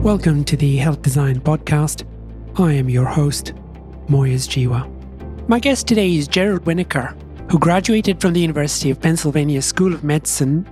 [0.00, 2.06] Welcome to the Health Design Podcast.
[2.58, 3.52] I am your host,
[4.08, 4.88] Moyez Jiwa.
[5.46, 7.14] My guest today is Jerald Winakur,
[7.52, 10.66] who graduated from the University of Pennsylvania School of Medicine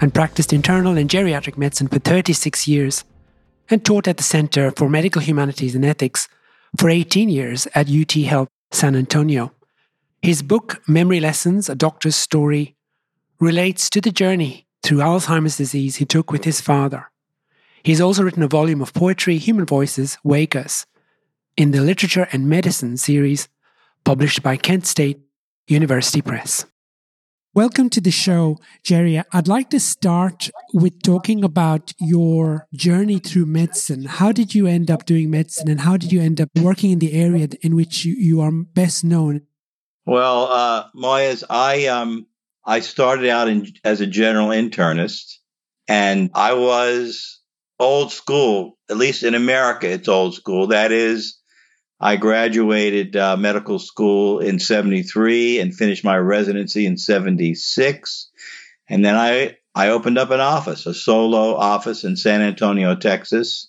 [0.00, 3.04] and practiced internal and geriatric medicine for 36 years
[3.68, 6.26] and taught at the Center for Medical Humanities and Ethics
[6.78, 9.52] for 18 years at UT Health San Antonio.
[10.22, 12.76] His book, Memory Lessons A Doctor's Story,
[13.40, 17.10] relates to the journey through Alzheimer's disease he took with his father.
[17.82, 20.86] He's also written a volume of poetry, Human Voices, Wake Us,
[21.56, 23.48] in the Literature and Medicine series
[24.04, 25.20] published by Kent State
[25.66, 26.66] University Press.
[27.54, 29.20] Welcome to the show, Jerry.
[29.32, 34.04] I'd like to start with talking about your journey through medicine.
[34.04, 36.98] How did you end up doing medicine and how did you end up working in
[36.98, 39.42] the area in which you, you are best known?
[40.04, 42.26] Well, uh, Moyez, I um,
[42.64, 45.38] I started out in, as a general internist,
[45.88, 47.39] and I was
[47.80, 48.78] old school.
[48.88, 50.68] At least in America, it's old school.
[50.68, 51.38] That is,
[51.98, 58.30] I graduated uh, medical school in 73 and finished my residency in 76.
[58.88, 63.68] And then I, I opened up an office, a solo office in San Antonio, Texas,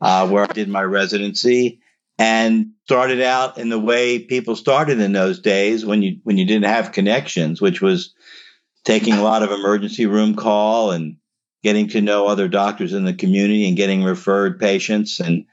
[0.00, 1.80] uh, where I did my residency
[2.18, 6.46] and started out in the way people started in those days when you when you
[6.46, 8.14] didn't have connections, which was
[8.84, 11.16] taking a lot of emergency room call and
[11.62, 15.20] getting to know other doctors in the community and getting referred patients.
[15.20, 15.46] And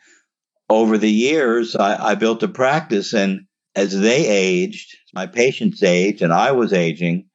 [0.70, 3.46] over the years, I, I built a practice, and
[3.76, 7.26] as they aged, my patients aged, and I was aging,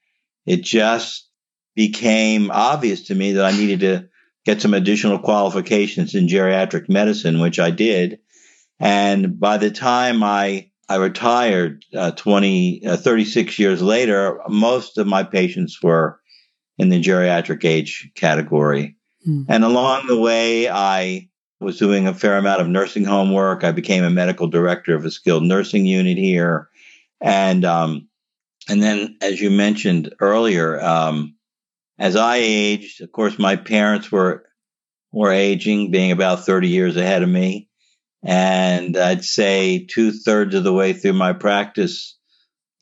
[0.46, 1.28] it just
[1.74, 4.08] became obvious to me that I needed to
[4.44, 8.20] get some additional qualifications in geriatric medicine, which I did
[8.80, 15.06] and by the time I, I retired uh, 20, uh, 36 years later, most of
[15.06, 16.20] my patients were
[16.78, 18.96] in the geriatric age category.
[19.26, 19.46] Mm.
[19.48, 21.28] And along the way, I
[21.60, 23.64] was doing a fair amount of nursing home work.
[23.64, 26.68] I became a medical director of a skilled nursing unit here.
[27.20, 28.08] And, um,
[28.68, 31.34] and then, as you mentioned earlier, um,
[31.98, 34.44] as I aged, of course, my parents were,
[35.10, 37.68] were aging, being about 30 years ahead of me.
[38.22, 42.16] And I'd say two thirds of the way through my practice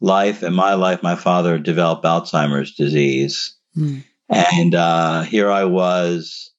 [0.01, 3.56] life and my life, my father developed Alzheimer's disease.
[4.29, 6.51] And uh, here I was,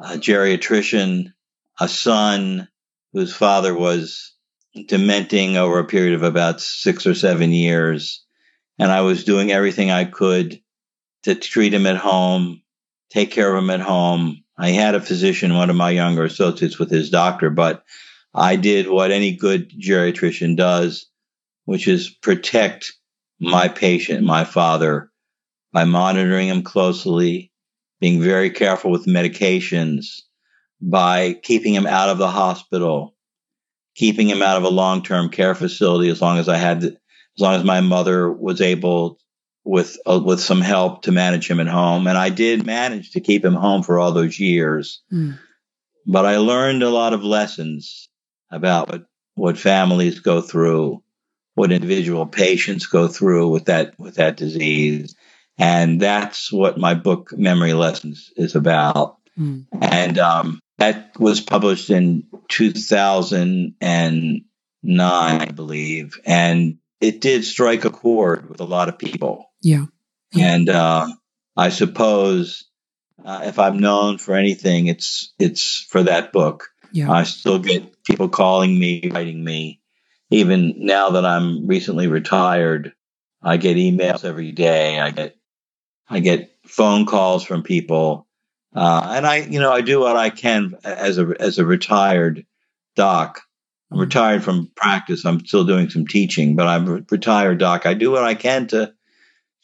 [0.00, 1.32] a geriatrician,
[1.80, 2.68] a son
[3.12, 4.34] whose father was
[4.74, 8.24] dementing over a period of about six or seven years.
[8.78, 10.60] And I was doing everything I could
[11.22, 12.62] to treat him at home,
[13.10, 14.44] take care of him at home.
[14.58, 17.84] I had a physician, one of my younger associates with his doctor, but
[18.34, 21.06] I did what any good geriatrician does,
[21.64, 22.92] which is protect
[23.40, 25.10] my patient, my father,
[25.76, 27.52] by monitoring him closely,
[28.00, 30.22] being very careful with medications,
[30.80, 33.14] by keeping him out of the hospital,
[33.94, 36.96] keeping him out of a long-term care facility as long as I had, as
[37.38, 39.18] long as my mother was able
[39.64, 43.20] with uh, with some help to manage him at home, and I did manage to
[43.20, 45.02] keep him home for all those years.
[45.12, 45.38] Mm.
[46.06, 48.08] But I learned a lot of lessons
[48.50, 49.04] about what,
[49.34, 51.02] what families go through,
[51.54, 55.14] what individual patients go through with that with that disease.
[55.58, 59.16] And that's what my book Memory Lessons is about.
[59.38, 59.66] Mm.
[59.80, 64.44] And um, that was published in 2009,
[64.90, 66.20] I believe.
[66.24, 69.50] And it did strike a chord with a lot of people.
[69.62, 69.86] Yeah.
[70.32, 70.54] yeah.
[70.54, 71.08] And uh,
[71.56, 72.64] I suppose
[73.24, 76.68] uh, if I'm known for anything, it's it's for that book.
[76.92, 77.10] Yeah.
[77.10, 79.80] I still get people calling me, writing me.
[80.30, 82.92] Even now that I'm recently retired,
[83.42, 84.98] I get emails every day.
[84.98, 85.36] I get,
[86.08, 88.26] I get phone calls from people.
[88.74, 92.46] Uh, and I, you know, I do what I can as a, as a retired
[92.94, 93.40] doc.
[93.90, 95.24] I'm retired from practice.
[95.24, 97.86] I'm still doing some teaching, but I'm a retired doc.
[97.86, 98.92] I do what I can to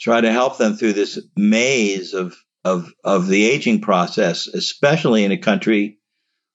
[0.00, 5.32] try to help them through this maze of, of, of the aging process, especially in
[5.32, 5.98] a country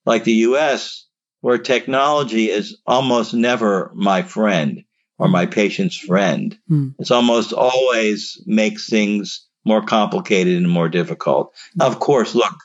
[0.06, 1.06] like the US,
[1.42, 4.84] where technology is almost never my friend
[5.20, 6.58] or my patient's friend.
[6.70, 6.96] Mm.
[7.00, 11.54] It's almost always makes things more complicated and more difficult.
[11.80, 12.56] Of course, look,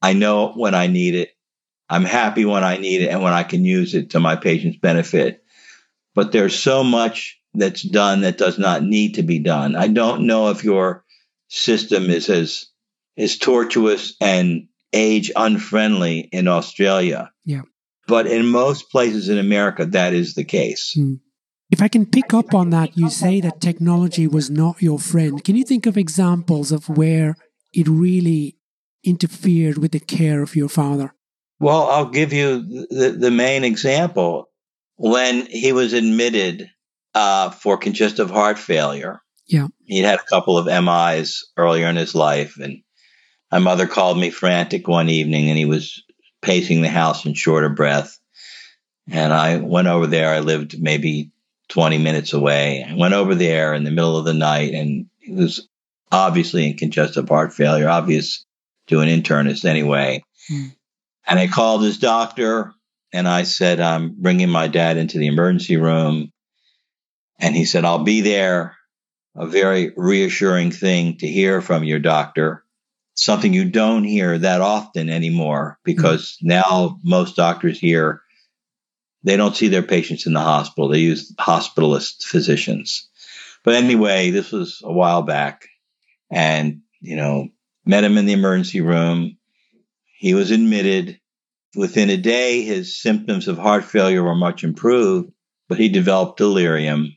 [0.00, 1.30] I know when I need it.
[1.88, 4.78] I'm happy when I need it and when I can use it to my patient's
[4.78, 5.44] benefit.
[6.14, 9.76] But there's so much that's done that does not need to be done.
[9.76, 11.04] I don't know if your
[11.48, 12.66] system is as
[13.16, 17.30] as tortuous and age unfriendly in Australia.
[17.44, 17.62] Yeah.
[18.06, 20.94] But in most places in America, that is the case.
[20.96, 21.20] Mm.
[21.70, 25.42] If I can pick up on that, you say that technology was not your friend.
[25.42, 27.36] Can you think of examples of where
[27.72, 28.56] it really
[29.02, 31.14] interfered with the care of your father?
[31.60, 34.50] Well, I'll give you the, the main example.
[34.96, 36.70] When he was admitted
[37.14, 42.14] uh, for congestive heart failure, yeah, he'd had a couple of MIs earlier in his
[42.14, 42.82] life, and
[43.50, 46.02] my mother called me frantic one evening, and he was
[46.42, 48.18] pacing the house in short of breath.
[49.10, 50.32] And I went over there.
[50.32, 51.32] I lived maybe
[51.68, 52.84] 20 minutes away.
[52.88, 55.68] I went over there in the middle of the night, and he was
[56.12, 58.44] obviously in congestive heart failure, obvious
[58.88, 60.22] to an internist anyway.
[60.50, 60.74] Mm.
[61.26, 62.72] And I called his doctor
[63.12, 66.32] and I said, I'm bringing my dad into the emergency room.
[67.38, 68.76] And he said, I'll be there.
[69.36, 72.64] A very reassuring thing to hear from your doctor.
[73.16, 76.48] Something you don't hear that often anymore because mm-hmm.
[76.48, 78.22] now most doctors here,
[79.24, 80.88] they don't see their patients in the hospital.
[80.88, 83.08] They use hospitalist physicians.
[83.64, 85.68] But anyway, this was a while back
[86.30, 87.48] and, you know,
[87.86, 89.38] met him in the emergency room.
[90.18, 91.18] He was admitted.
[91.74, 95.32] Within a day, his symptoms of heart failure were much improved,
[95.68, 97.16] but he developed delirium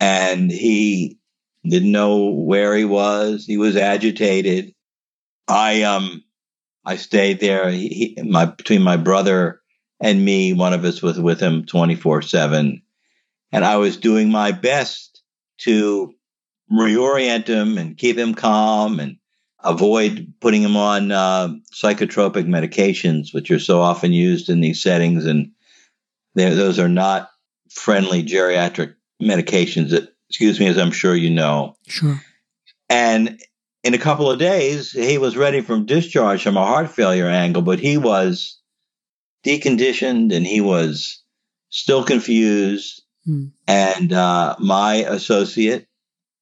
[0.00, 1.18] and he
[1.62, 3.44] didn't know where he was.
[3.44, 4.74] He was agitated.
[5.48, 6.22] I, um,
[6.86, 7.68] I stayed there.
[7.70, 9.60] He, he, my, between my brother
[10.00, 12.82] and me, one of us was with him 24 seven.
[13.52, 15.22] And I was doing my best
[15.58, 16.12] to
[16.70, 19.16] reorient him and keep him calm and
[19.64, 25.24] avoid putting him on uh, psychotropic medications, which are so often used in these settings.
[25.26, 25.52] And
[26.34, 27.30] those are not
[27.70, 31.76] friendly geriatric medications that, excuse me, as I'm sure you know.
[31.86, 32.20] Sure.
[32.88, 33.40] And
[33.82, 37.62] in a couple of days, he was ready for discharge from a heart failure angle,
[37.62, 38.60] but he was
[39.46, 41.22] deconditioned and he was
[41.70, 43.02] still confused.
[43.28, 43.52] Mm.
[43.66, 45.86] And uh, my associate,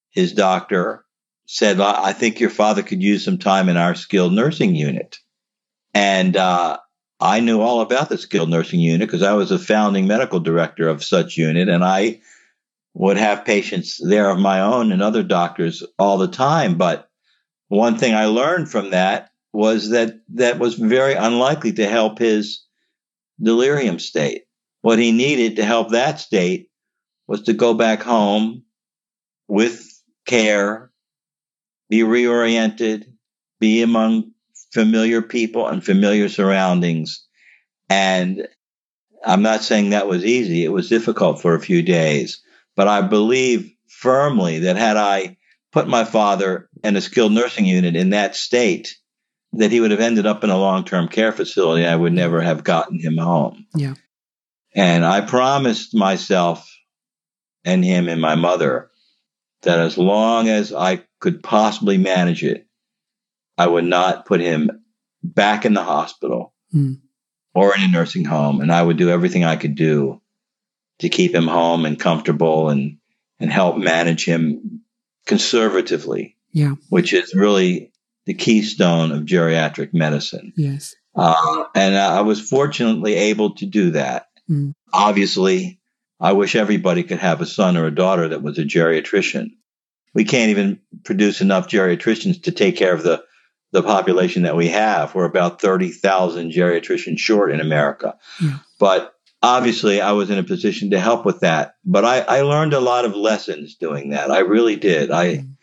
[0.09, 1.05] his doctor,
[1.47, 5.17] said, I think your father could use some time in our skilled nursing unit.
[5.93, 6.79] And uh,
[7.19, 10.87] I knew all about the skilled nursing unit because I was a founding medical director
[10.87, 11.69] of such unit.
[11.69, 12.21] And I
[12.95, 16.77] would have patients there of my own and other doctors all the time.
[16.77, 17.09] But
[17.67, 22.64] one thing I learned from that was that that was very unlikely to help his
[23.41, 24.43] delirium state.
[24.81, 26.69] What he needed to help that state
[27.27, 28.63] was to go back home
[29.47, 29.83] with
[30.25, 30.91] care
[31.89, 33.05] be reoriented,
[33.59, 34.31] be among
[34.73, 37.25] familiar people and familiar surroundings.
[37.89, 38.47] And
[39.23, 40.65] I'm not saying that was easy.
[40.65, 42.41] It was difficult for a few days,
[42.75, 45.37] but I believe firmly that had I
[45.71, 48.97] put my father in a skilled nursing unit in that state,
[49.57, 51.85] that he would have ended up in a long-term care facility.
[51.85, 53.65] I would never have gotten him home.
[53.75, 53.95] Yeah.
[54.73, 56.69] And I promised myself
[57.63, 58.89] and him and my mother
[59.61, 62.67] that as long as I could possibly manage it,
[63.57, 64.83] I would not put him
[65.23, 66.99] back in the hospital mm.
[67.53, 68.61] or in a nursing home.
[68.61, 70.21] And I would do everything I could do
[70.99, 72.97] to keep him home and comfortable and,
[73.39, 74.81] and help manage him
[75.25, 76.35] conservatively.
[76.51, 76.75] Yeah.
[76.89, 77.91] Which is really
[78.25, 80.53] the keystone of geriatric medicine.
[80.55, 80.95] Yes.
[81.15, 84.27] Uh, and I was fortunately able to do that.
[84.49, 84.73] Mm.
[84.91, 85.79] Obviously,
[86.19, 89.51] I wish everybody could have a son or a daughter that was a geriatrician.
[90.13, 93.23] We can't even produce enough geriatricians to take care of the,
[93.71, 95.13] the population that we have.
[95.13, 98.17] We're about 30,000 geriatricians short in America.
[98.41, 98.59] Yeah.
[98.79, 101.75] But obviously, I was in a position to help with that.
[101.85, 104.31] But I, I learned a lot of lessons doing that.
[104.31, 105.11] I really did.
[105.11, 105.55] I, mm.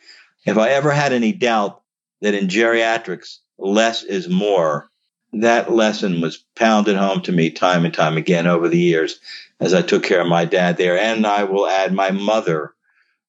[0.46, 1.81] if I ever had any doubt
[2.22, 4.88] that in geriatrics, less is more,
[5.34, 9.20] that lesson was pounded home to me time and time again over the years
[9.60, 10.98] as I took care of my dad there.
[10.98, 12.72] And I will add my mother,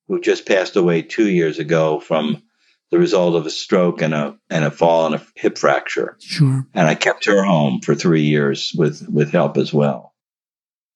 [0.07, 2.43] who just passed away two years ago from
[2.91, 6.17] the result of a stroke and a and a fall and a hip fracture.
[6.19, 6.67] Sure.
[6.73, 10.13] And I kept her home for three years with with help as well.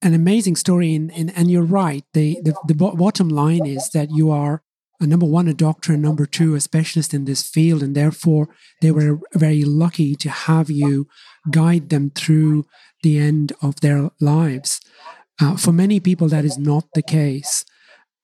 [0.03, 2.03] An amazing story, and and, and you're right.
[2.13, 4.61] The, the the bottom line is that you are
[5.05, 8.49] number one, a doctor, and number two, a specialist in this field, and therefore
[8.81, 11.07] they were very lucky to have you
[11.51, 12.65] guide them through
[13.03, 14.81] the end of their lives.
[15.39, 17.63] Uh, for many people, that is not the case.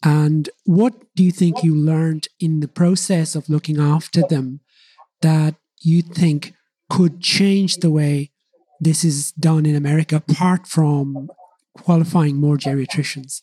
[0.04, 4.60] And what do you think you learned in the process of looking after them
[5.22, 6.54] that you think
[6.90, 8.32] could change the way
[8.80, 11.30] this is done in America, apart from
[11.78, 13.42] qualifying more geriatricians?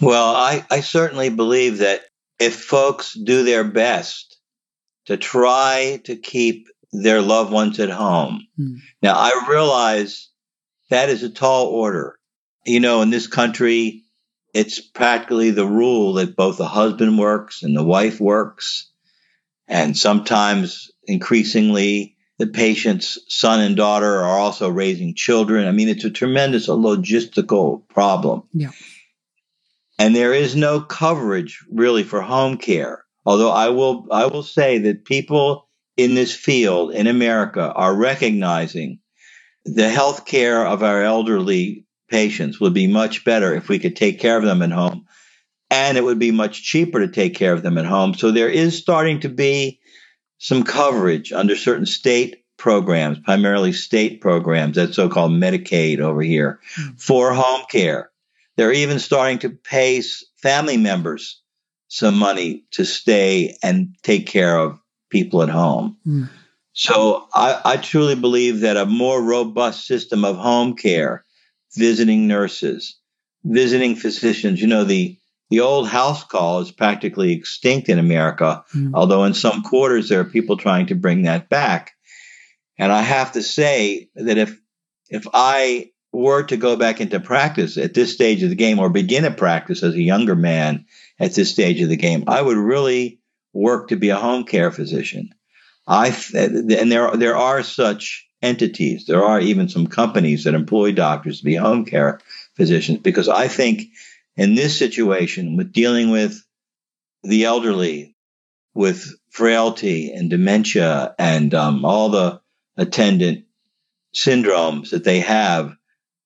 [0.00, 2.02] Well, I, I certainly believe that
[2.38, 4.38] if folks do their best
[5.06, 8.46] to try to keep their loved ones at home.
[8.58, 8.76] Mm.
[9.02, 10.28] Now, I realize
[10.90, 12.18] that is a tall order
[12.64, 14.04] you know, in this country,
[14.52, 18.90] it's practically the rule that both the husband works and the wife works.
[19.66, 25.66] And sometimes increasingly the patient's son and daughter are also raising children.
[25.66, 28.44] I mean, it's a tremendous logistical problem.
[28.52, 28.70] Yeah.
[30.04, 33.06] And there is no coverage really for home care.
[33.24, 38.98] Although I will, I will say that people in this field in America are recognizing
[39.64, 44.20] the health care of our elderly patients would be much better if we could take
[44.20, 45.06] care of them at home.
[45.70, 48.12] And it would be much cheaper to take care of them at home.
[48.12, 49.80] So there is starting to be
[50.36, 56.60] some coverage under certain state programs, primarily state programs, that so called Medicaid over here,
[56.78, 57.00] mm.
[57.00, 58.10] for home care.
[58.56, 60.02] They're even starting to pay
[60.42, 61.40] family members
[61.88, 64.78] some money to stay and take care of
[65.10, 65.96] people at home.
[66.06, 66.28] Mm.
[66.72, 71.24] So I, I truly believe that a more robust system of home care,
[71.76, 72.98] visiting nurses,
[73.44, 75.16] visiting physicians, you know, the
[75.50, 78.90] the old house call is practically extinct in America, mm.
[78.94, 81.92] although in some quarters there are people trying to bring that back.
[82.76, 84.58] And I have to say that if
[85.10, 88.88] if I were to go back into practice at this stage of the game or
[88.88, 90.86] begin a practice as a younger man
[91.18, 93.20] at this stage of the game, I would really
[93.52, 95.30] work to be a home care physician.
[95.86, 99.06] I and there there are such entities.
[99.06, 102.20] There are even some companies that employ doctors to be home care
[102.56, 103.82] physicians because I think
[104.36, 106.42] in this situation with dealing with
[107.22, 108.16] the elderly,
[108.74, 112.40] with frailty and dementia and um, all the
[112.76, 113.44] attendant
[114.14, 115.74] syndromes that they have,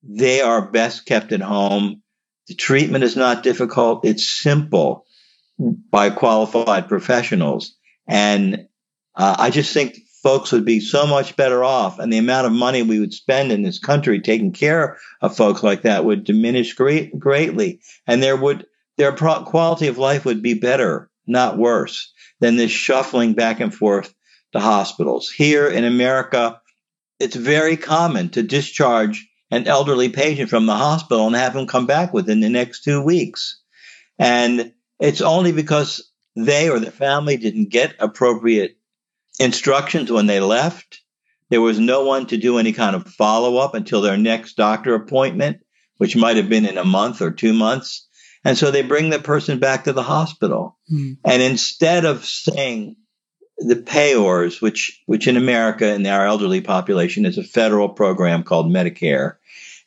[0.08, 2.02] they are best kept at home.
[2.48, 4.06] The treatment is not difficult.
[4.06, 5.04] It's simple
[5.58, 7.76] by qualified professionals.
[8.08, 8.68] And
[9.14, 12.52] uh, I just think folks would be so much better off, and the amount of
[12.52, 16.74] money we would spend in this country taking care of folks like that would diminish
[16.74, 22.12] great, greatly, and there would their pro- quality of life would be better, not worse,
[22.40, 24.12] than this shuffling back and forth
[24.52, 25.30] to hospitals.
[25.30, 26.60] Here in America,
[27.20, 31.86] it's very common to discharge an elderly patient from the hospital and have him come
[31.86, 33.60] back within the next two weeks,
[34.18, 38.76] and it's only because they or the family didn't get appropriate
[39.38, 41.00] instructions when they left.
[41.50, 44.94] There was no one to do any kind of follow up until their next doctor
[44.94, 45.60] appointment,
[45.96, 48.06] which might have been in a month or two months.
[48.44, 50.78] And so they bring the person back to the hospital.
[50.92, 51.18] Mm.
[51.24, 52.96] And instead of saying
[53.58, 58.66] the payors, which, which in America in our elderly population is a federal program called
[58.66, 59.36] Medicare,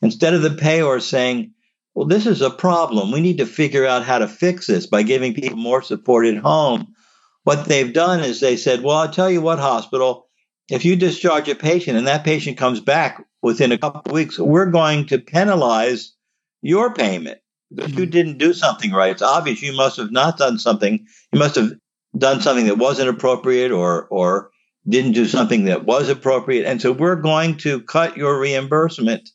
[0.02, 1.54] instead of the payors saying,
[1.94, 3.12] well, this is a problem.
[3.12, 6.38] We need to figure out how to fix this by giving people more support at
[6.38, 6.96] home
[7.44, 10.28] what they've done is they said, well, I'll tell you what, hospital,
[10.70, 14.38] if you discharge a patient and that patient comes back within a couple of weeks,
[14.38, 16.14] we're going to penalize
[16.62, 17.40] your payment
[17.74, 18.12] because you mm-hmm.
[18.12, 19.12] didn't do something right.
[19.12, 21.08] It's obvious you must have not done something.
[21.32, 21.72] You must have
[22.16, 24.52] done something that wasn't appropriate or, or
[24.88, 26.66] didn't do something that was appropriate.
[26.66, 29.30] And so we're going to cut your reimbursement.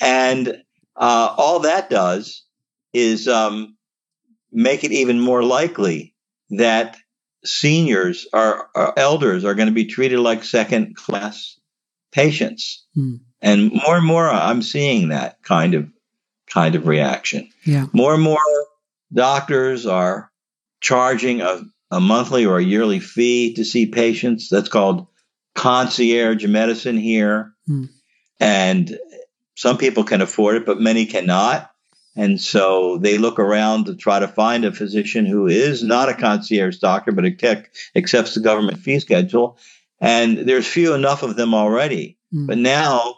[0.00, 0.62] And
[0.96, 2.44] uh, all that does
[2.92, 3.76] is um,
[4.52, 6.14] make it even more likely
[6.50, 6.96] that
[7.44, 11.58] seniors, our, our elders are going to be treated like second class
[12.12, 12.86] patients.
[12.96, 13.20] Mm.
[13.42, 15.88] And more and more, I'm seeing that kind of
[16.48, 17.48] kind of reaction.
[17.64, 17.86] Yeah.
[17.92, 18.38] More and more
[19.12, 20.30] doctors are
[20.80, 24.48] charging a, a monthly or a yearly fee to see patients.
[24.48, 25.06] That's called
[25.54, 27.52] concierge medicine here.
[27.68, 27.88] Mm.
[28.40, 28.98] And
[29.54, 31.70] some people can afford it, but many cannot.
[32.16, 36.14] And so they look around to try to find a physician who is not a
[36.14, 39.58] concierge doctor, but a tech accepts the government fee schedule.
[40.00, 42.18] And there's few enough of them already.
[42.32, 42.46] Mm.
[42.46, 43.14] But now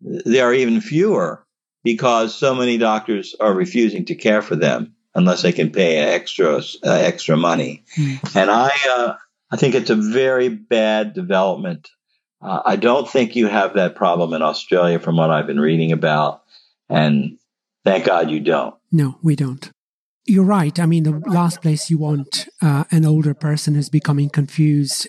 [0.00, 1.44] there are even fewer
[1.84, 6.56] because so many doctors are refusing to care for them unless they can pay extra
[6.56, 7.84] uh, extra money.
[7.96, 8.36] Mm.
[8.36, 9.14] And I uh,
[9.50, 11.90] I think it's a very bad development.
[12.40, 15.92] Uh, I don't think you have that problem in Australia, from what I've been reading
[15.92, 16.42] about.
[16.88, 17.38] And
[17.88, 18.74] Thank God you don't.
[18.92, 19.70] No, we don't.
[20.26, 20.78] You're right.
[20.78, 25.08] I mean, the last place you want uh, an older person who's becoming confused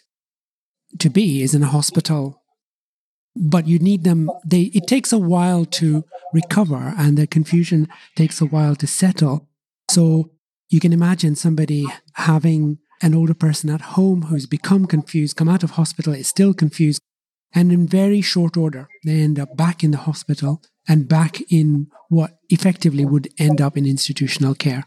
[0.98, 2.42] to be is in a hospital.
[3.36, 4.32] But you need them.
[4.46, 9.50] They it takes a while to recover, and the confusion takes a while to settle.
[9.92, 10.32] So
[10.70, 15.64] you can imagine somebody having an older person at home who's become confused, come out
[15.64, 17.02] of hospital, is still confused,
[17.54, 21.88] and in very short order, they end up back in the hospital and back in
[22.10, 24.86] what effectively would end up in institutional care.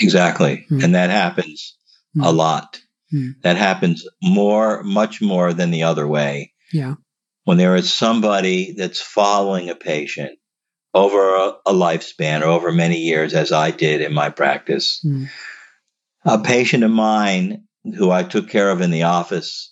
[0.00, 0.66] Exactly.
[0.70, 0.84] Mm.
[0.84, 1.76] And that happens
[2.16, 2.24] mm.
[2.24, 2.80] a lot.
[3.12, 3.34] Mm.
[3.42, 6.52] That happens more, much more than the other way.
[6.72, 6.94] Yeah.
[7.44, 10.38] When there is somebody that's following a patient
[10.94, 15.24] over a, a lifespan or over many years, as I did in my practice, hmm.
[16.24, 17.64] a patient of mine
[17.96, 19.71] who I took care of in the office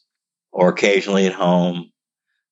[0.52, 1.90] or occasionally at home.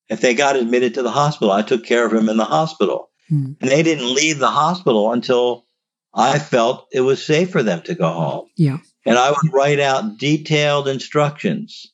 [0.08, 3.10] If they got admitted to the hospital, I took care of them in the hospital.
[3.28, 3.52] Hmm.
[3.60, 5.66] And they didn't leave the hospital until
[6.14, 8.48] I felt it was safe for them to go home.
[8.56, 8.78] Yeah.
[9.04, 11.92] And I would write out detailed instructions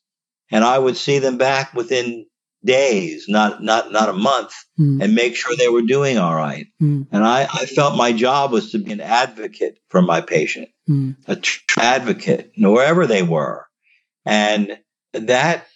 [0.51, 2.27] and I would see them back within
[2.65, 5.01] days, not, not, not a month Hmm.
[5.03, 6.67] and make sure they were doing all right.
[6.79, 7.03] Hmm.
[7.13, 11.13] And I, I felt my job was to be an advocate for my patient, Hmm.
[11.27, 13.67] a tr- advocate, wherever they were.
[14.25, 14.79] And
[15.13, 15.67] that,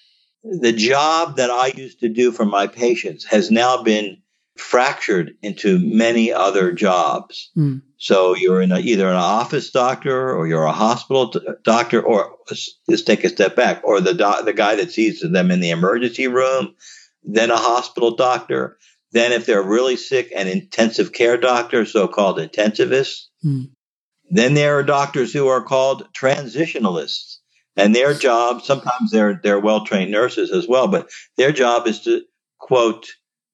[0.42, 4.18] the job that I used to do for my patients has now been
[4.56, 7.50] fractured into many other jobs.
[7.54, 7.78] Hmm.
[7.96, 12.36] So you're in a, either an office doctor or you're a hospital t- doctor, or
[12.88, 15.70] let's take a step back, or the doc, the guy that sees them in the
[15.70, 16.74] emergency room,
[17.22, 18.78] then a hospital doctor,
[19.12, 23.26] then if they're really sick, an intensive care doctor, so-called intensivists.
[23.42, 23.62] Hmm.
[24.30, 27.37] Then there are doctors who are called transitionalists,
[27.78, 32.22] and their job sometimes they're they're well-trained nurses as well, but their job is to
[32.58, 33.06] quote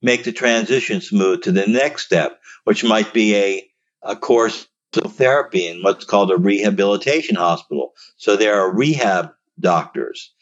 [0.03, 3.71] make the transition smooth to the next step, which might be a
[4.03, 4.67] a course
[4.97, 7.93] of therapy in what's called a rehabilitation hospital.
[8.17, 10.33] So there are rehab doctors.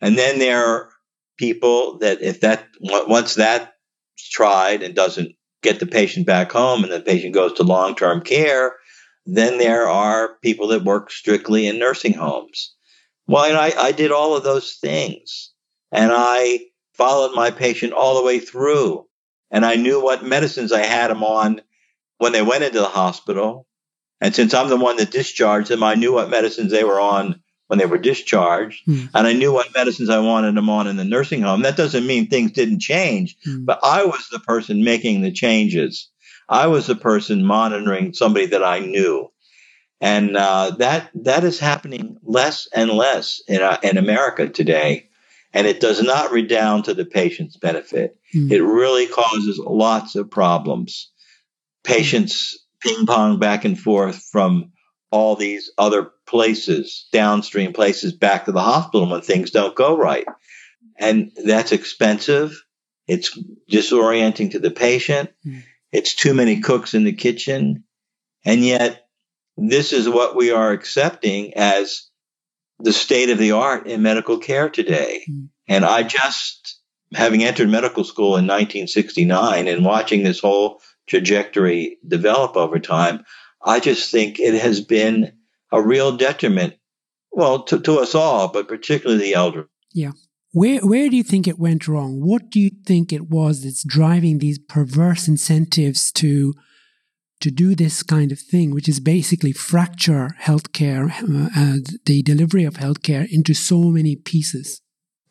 [0.00, 0.90] And then there are
[1.38, 3.68] people that if that once that's
[4.30, 5.32] tried and doesn't
[5.62, 8.74] get the patient back home and the patient goes to long-term care,
[9.24, 12.74] then there are people that work strictly in nursing homes.
[13.26, 15.52] Well, and I, I did all of those things
[15.90, 16.60] and I
[16.94, 19.06] followed my patient all the way through
[19.50, 21.60] and I knew what medicines I had them on
[22.18, 23.66] when they went into the hospital.
[24.20, 27.42] And since I'm the one that discharged them, I knew what medicines they were on
[27.66, 28.82] when they were discharged.
[28.84, 29.06] Hmm.
[29.14, 31.62] And I knew what medicines I wanted them on in the nursing home.
[31.62, 33.64] That doesn't mean things didn't change, Hmm.
[33.64, 36.08] but I was the person making the changes.
[36.48, 39.31] I was the person monitoring somebody that I knew.
[40.02, 45.08] And uh, that that is happening less and less in, uh, in America today.
[45.54, 48.16] And it does not redound to the patient's benefit.
[48.32, 48.50] Hmm.
[48.50, 51.12] It really causes lots of problems.
[51.84, 54.72] Patients ping pong back and forth from
[55.12, 60.26] all these other places, downstream places, back to the hospital when things don't go right.
[60.98, 62.60] And that's expensive.
[63.06, 63.38] It's
[63.70, 65.30] disorienting to the patient.
[65.46, 65.62] Mm.
[65.92, 67.84] It's too many cooks in the kitchen.
[68.44, 69.06] And yet,
[69.56, 72.08] this is what we are accepting as
[72.78, 75.22] the state of the art in medical care today.
[75.30, 75.48] Mm.
[75.68, 76.80] And I just,
[77.14, 83.24] having entered medical school in 1969 and watching this whole trajectory develop over time,
[83.64, 85.32] I just think it has been
[85.70, 86.74] a real detriment,
[87.30, 89.68] well, to, to us all, but particularly the elderly.
[89.92, 90.12] Yeah.
[90.54, 92.20] Where where do you think it went wrong?
[92.20, 96.52] What do you think it was that's driving these perverse incentives to
[97.42, 101.76] to do this kind of thing, which is basically fracture healthcare, uh, uh,
[102.06, 104.80] the delivery of healthcare into so many pieces?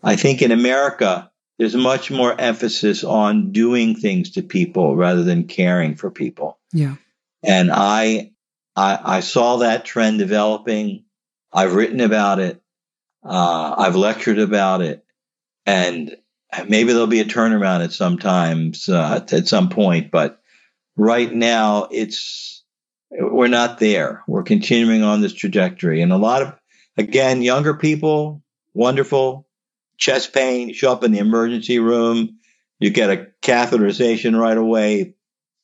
[0.03, 5.47] I think in America, there's much more emphasis on doing things to people rather than
[5.47, 6.59] caring for people.
[6.73, 6.95] Yeah.
[7.43, 8.31] And I,
[8.75, 11.05] I, I saw that trend developing.
[11.53, 12.61] I've written about it.
[13.23, 15.05] Uh, I've lectured about it.
[15.65, 16.17] And
[16.67, 20.40] maybe there'll be a turnaround at some times, uh, at some point, but
[20.95, 22.63] right now it's,
[23.11, 24.23] we're not there.
[24.27, 26.01] We're continuing on this trajectory.
[26.01, 26.53] And a lot of,
[26.97, 28.41] again, younger people,
[28.73, 29.47] wonderful,
[29.97, 32.37] chest pain, show up in the emergency room,
[32.79, 35.13] you get a catheterization right away.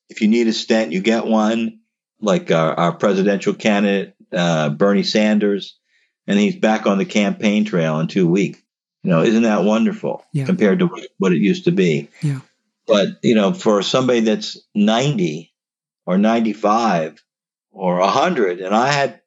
[0.09, 1.79] If you need a stent, you get one,
[2.21, 5.77] like our, our presidential candidate, uh, Bernie Sanders,
[6.27, 8.61] and he's back on the campaign trail in two weeks.
[9.03, 10.45] You know, isn't that wonderful Yeah.
[10.45, 12.09] compared to what it used to be?
[12.21, 12.41] Yeah.
[12.87, 15.53] But, you know, for somebody that's 90
[16.05, 17.21] or 95
[17.71, 19.21] or 100, and I had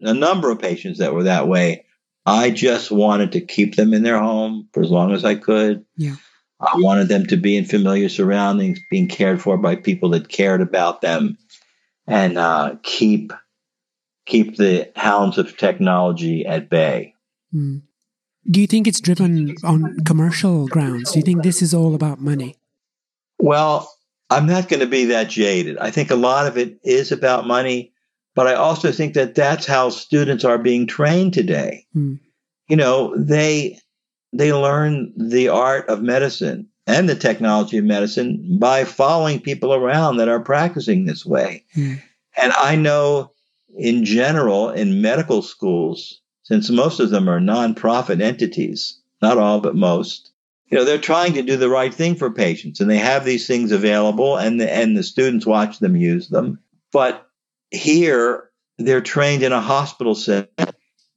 [0.00, 1.84] a number of patients that were that way,
[2.24, 5.84] I just wanted to keep them in their home for as long as I could.
[5.96, 6.16] Yeah.
[6.60, 10.60] I wanted them to be in familiar surroundings, being cared for by people that cared
[10.60, 11.36] about them,
[12.06, 13.32] and uh, keep
[14.26, 17.14] keep the hounds of technology at bay.
[17.52, 17.82] Mm.
[18.48, 21.12] Do you think it's driven on commercial grounds?
[21.12, 22.56] Do you think this is all about money?
[23.42, 23.92] Well,
[24.30, 25.76] I'm not going to be that jaded.
[25.78, 27.92] I think a lot of it is about money,
[28.34, 31.86] but I also think that that's how students are being trained today.
[31.92, 32.14] Hmm.
[32.68, 33.78] You know, they
[34.32, 40.16] they learn the art of medicine and the technology of medicine by following people around
[40.16, 41.64] that are practicing this way.
[41.74, 41.94] Hmm.
[42.40, 43.32] And I know
[43.76, 49.74] in general in medical schools, since most of them are nonprofit entities, not all, but
[49.74, 50.31] most,
[50.72, 53.46] you know, they're trying to do the right thing for patients and they have these
[53.46, 56.58] things available and the, and the students watch them use them.
[56.92, 57.28] But
[57.70, 60.48] here they're trained in a hospital setting,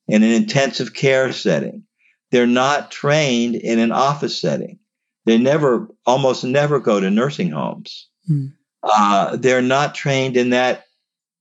[0.09, 1.83] in an intensive care setting.
[2.31, 4.77] they're not trained in an office setting.
[5.25, 8.09] They never, almost never go to nursing homes.
[8.29, 8.51] Mm.
[8.83, 10.83] Uh, they're not trained in that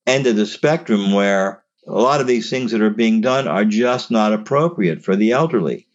[0.07, 3.65] end of the spectrum where a lot of these things that are being done are
[3.65, 5.89] just not appropriate for the elderly.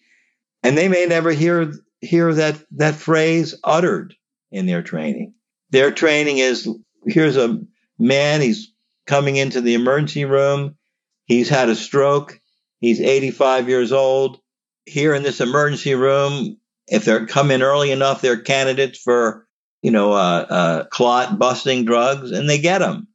[0.64, 4.16] And they may never hear hear that that phrase uttered
[4.52, 5.34] in their training.
[5.72, 6.68] Their training is
[7.06, 7.62] here's a
[7.98, 8.74] man, he's
[9.06, 10.78] coming into the emergency room,
[11.26, 12.40] he's had a stroke,
[12.80, 14.40] he's 85 years old.
[14.86, 16.58] Here in this emergency room,
[16.88, 19.48] if they're come in early enough, they're candidates for,
[19.84, 23.08] you know, uh, uh, clot busting drugs, and they get them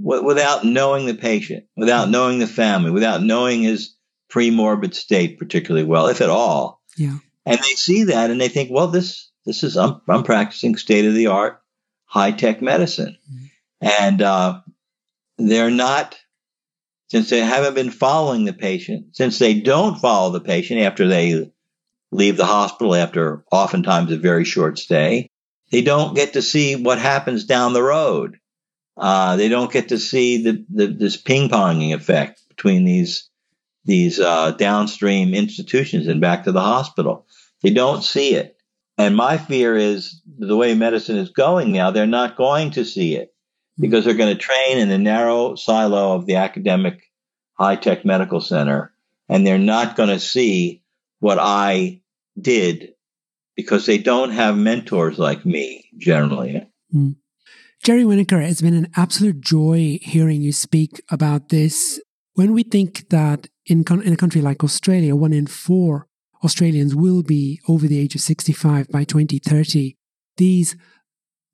[0.00, 3.96] w- without knowing the patient, without knowing the family, without knowing his
[4.30, 6.80] pre-morbid state particularly well, if at all.
[6.96, 7.18] Yeah.
[7.46, 11.04] And they see that and they think, well, this this is I'm, I'm practicing state
[11.04, 11.60] of the art,
[12.06, 13.86] high tech medicine, mm-hmm.
[14.02, 14.60] and uh,
[15.38, 16.18] they're not
[17.08, 21.50] since they haven't been following the patient, since they don't follow the patient after they
[22.10, 25.30] leave the hospital after oftentimes a very short stay,
[25.70, 28.38] they don't get to see what happens down the road.
[28.96, 33.28] Uh, they don't get to see the, the this ping ponging effect between these
[33.84, 37.26] these uh, downstream institutions and back to the hospital.
[37.62, 38.56] They don't see it.
[38.96, 43.16] And my fear is the way medicine is going now, they're not going to see
[43.16, 43.34] it
[43.78, 47.02] because they're going to train in the narrow silo of the academic
[47.54, 48.92] high tech medical center.
[49.28, 50.82] And they're not going to see
[51.18, 52.02] what I
[52.40, 52.92] did
[53.56, 56.68] because they don't have mentors like me generally.
[56.94, 57.16] Mm.
[57.82, 62.00] Jerry Winakur, it's been an absolute joy hearing you speak about this.
[62.34, 66.06] When we think that in, in a country like Australia, one in four
[66.42, 69.96] Australians will be over the age of 65 by 2030.
[70.36, 70.76] These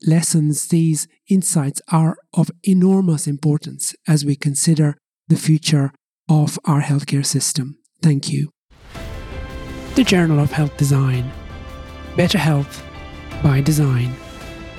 [0.06, 4.96] lessons, these insights are of enormous importance as we consider
[5.28, 5.92] the future
[6.28, 7.78] of our healthcare system.
[8.02, 8.50] Thank you.
[9.94, 11.30] The Journal of Health Design.
[12.16, 12.82] Better health
[13.42, 14.14] by design.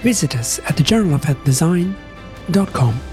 [0.01, 3.10] Visit us at thejournalofhealthdesign.com.